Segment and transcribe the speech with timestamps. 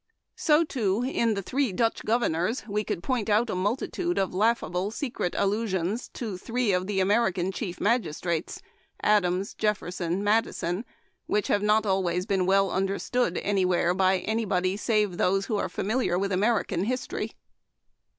[0.35, 4.89] So, too, in the three Dutch governors we could point out a multitude of laughable
[4.89, 8.63] secret allusions to three of the American chief magistrates—
[9.03, 10.85] Adams, Jefferson, Madison—
[11.27, 15.57] which have not always been well un derstood anywhere by any body, save those who
[15.57, 17.33] are familiar with American history.